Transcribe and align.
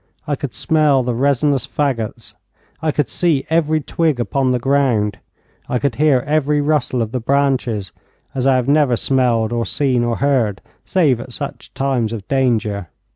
I 0.25 0.35
could 0.35 0.55
smell 0.55 1.03
the 1.03 1.13
resinous 1.13 1.67
fagots, 1.67 2.33
I 2.81 2.91
could 2.91 3.07
see 3.07 3.45
every 3.51 3.81
twig 3.81 4.19
upon 4.19 4.49
the 4.49 4.57
ground, 4.57 5.19
I 5.69 5.77
could 5.77 5.93
hear 5.97 6.21
every 6.25 6.59
rustle 6.59 7.03
of 7.03 7.11
the 7.11 7.19
branches, 7.19 7.91
as 8.33 8.47
I 8.47 8.55
have 8.55 8.67
never 8.67 8.95
smelled 8.95 9.53
or 9.53 9.63
seen 9.63 10.03
or 10.03 10.15
heard 10.15 10.59
save 10.85 11.19
at 11.19 11.33
such 11.33 11.71
times 11.75 12.13
of 12.13 12.27
danger. 12.27 12.87